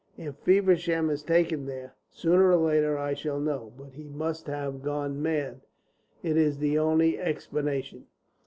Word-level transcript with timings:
If 0.17 0.37
Feversham 0.37 1.11
is 1.11 1.21
taken 1.21 1.67
there, 1.67 1.93
sooner 2.09 2.51
or 2.51 2.55
later 2.57 2.97
I 2.97 3.13
shall 3.13 3.39
know. 3.39 3.71
But 3.77 3.93
he 3.93 4.07
must 4.09 4.47
have 4.47 4.81
gone 4.81 5.21
mad. 5.21 5.61
It 6.23 6.37
is 6.37 6.57
the 6.57 6.79
only 6.79 7.19
explanation." 7.19 8.07